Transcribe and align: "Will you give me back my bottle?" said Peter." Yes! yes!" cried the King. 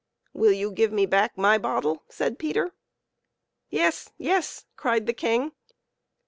"Will 0.33 0.51
you 0.51 0.71
give 0.71 0.91
me 0.91 1.05
back 1.05 1.37
my 1.37 1.59
bottle?" 1.59 2.01
said 2.09 2.39
Peter." 2.39 2.71
Yes! 3.69 4.11
yes!" 4.17 4.65
cried 4.75 5.05
the 5.05 5.13
King. 5.13 5.51